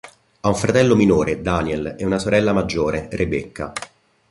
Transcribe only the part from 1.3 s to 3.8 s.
Daniel, e una sorella maggiore, Rebecca.